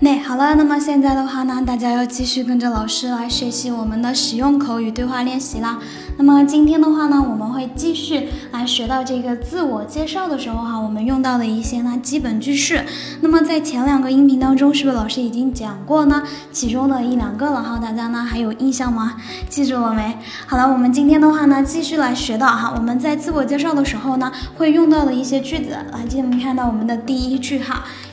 [0.00, 5.78] 那好了，那么现在的话呢，大家要继续跟着老师来学习我们的实用口语对话练习啦。
[6.16, 12.84] 那么今天的话呢，我们会继续来学到这个自我介绍的时候哈，我们用到的一些呢基本句式。
[13.20, 16.22] 那么在前两个音频当中，是不是老师已经讲过呢？
[16.52, 19.16] 其中的一两个了哈，大家呢还有印象吗？
[19.48, 20.16] 记住了没？
[20.46, 25.70] 好了，我们今天的话呢，继续来学到哈，我们在自我介绍的时候呢，会用到的一些句子。
[25.92, 27.84] 来，今天我们看到我们的第一句哈，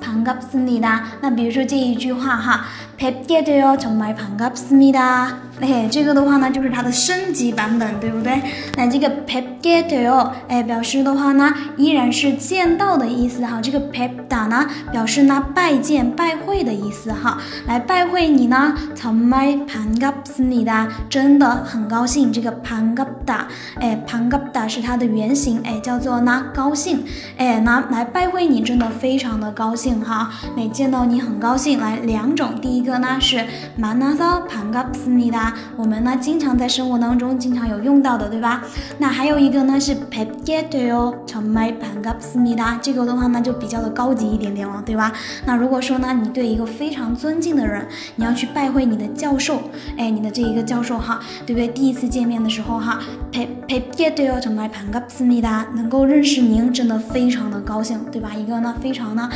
[0.00, 1.02] 반갑습니 다。
[1.20, 2.64] 那比如说这一句话哈，
[2.98, 5.34] 뵙게되어정말반갑습니 다。
[5.60, 8.42] 哎，这个的话呢，就是它的升级版本，对不对？
[8.76, 13.60] 那这个 p e p get to，哎，表示的话呢，依然是见到的意思哈。
[13.62, 17.38] 这个 pepda 呢，表示呢拜见、拜会的意思哈。
[17.66, 22.32] 来拜会你呢，정말반갑습니 다， 真的很高兴。
[22.32, 23.44] 这个반갑 다，
[23.80, 27.04] 哎，반갑다是它的原型，哎，叫做呢高兴，
[27.36, 30.30] 哎，拿来拜会你，真的非常的高兴 哈。
[30.56, 31.74] 那见到你很高兴。
[31.84, 33.44] 来两种，第一个呢是
[33.78, 35.52] 만나서반갑습니 다。
[35.76, 38.62] 我们呢，经常在生活当中经常有用到的，对吧？
[38.98, 45.12] 那还有一个呢是 p e p g e t o 成 my panga smida，这个的话呢就比较的高级一点点了，对吧？
[45.44, 49.62] 那如果说呢，你对一个非常尊敬的人，你要去拜会你的教授，
[49.98, 51.68] 哎，你的这一个教授哈，对不对？
[51.68, 53.00] 第一次见面的时候哈
[53.32, 58.30] p p g e t o 成 my panga smida，能够认识您真的非常的高兴，对吧？
[58.34, 59.28] 一个呢非常呢，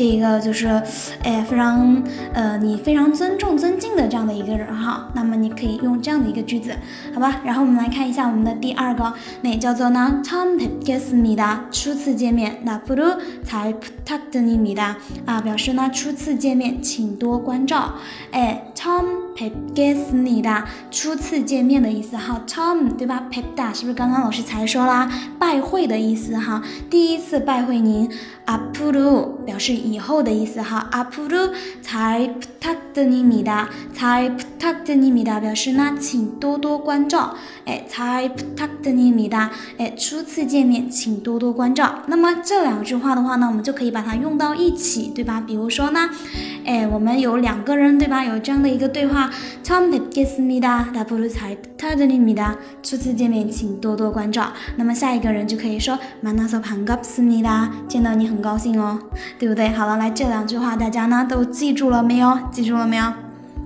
[0.00, 0.66] 这一个就是，
[1.22, 5.76] 哎，非常呃，你非常尊重尊敬的这样的一个人哈，那么你可以。
[5.82, 6.74] 用这样的一个句子，
[7.14, 7.42] 好吧？
[7.44, 9.12] 然后我们来看一下我们的第二个，
[9.42, 12.56] 那叫做呢，처음뵙겠습니 다， 初次见面。
[12.62, 13.04] 那不如
[13.46, 14.96] 잘부탁드립니다
[15.26, 17.92] 啊，表示呢初次见面，请多关照。
[18.30, 23.24] 哎， 처음뵙겠습니 다， 初次见面的意思哈，처음对吧？
[23.30, 25.10] 뵙 다， 是不是刚刚老师才说啦？
[25.38, 28.10] 拜会的意思哈，第一次拜会您。
[28.46, 37.34] 앞으로表示以后的意思哈，앞으로잘부탁드립니 다， 잘부탁드립니 다， 表示呢，请多多关照。
[37.64, 42.02] 哎，잘부탁드립니 다， 哎，初次见面，请多多关照。
[42.06, 45.42] 那么这两句话的话呢，我们就可以把它用到一起，对吧？
[45.44, 46.08] 比如说呢，
[46.64, 48.24] 哎，我们有两个人，对吧？
[48.24, 49.30] 有这样的 一个对话，
[49.62, 54.52] 처음뵙겠습니 다， 앞으로잘부탁드립니 다， 初次见面，请多多关照。
[54.76, 58.98] 那么下一个人就可以说만나서반갑습니 다， 见到你很高兴哦，
[59.38, 59.70] 对不对？
[59.70, 62.38] 好了，来这两句话大家呢都记住了没有？
[62.52, 63.12] 记住了没有？